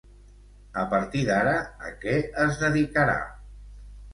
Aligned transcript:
A 0.83 0.85
partir 0.93 1.21
d'ara, 1.27 1.53
a 1.89 1.91
què 2.07 2.17
es 2.47 2.59
dedicarà? 2.65 3.19